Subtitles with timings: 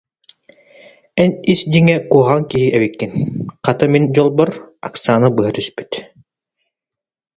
[1.21, 3.11] Эн ис дьиҥэ куһаҕан киһи эбиккин,
[3.65, 4.49] хата, мин дьолбор
[4.87, 5.91] Оксана быһа түспүт